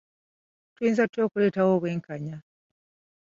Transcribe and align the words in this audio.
Tuyinza 0.73 1.03
tutya 1.07 1.21
okuleetawo 1.27 1.69
obwenkanya? 1.77 2.37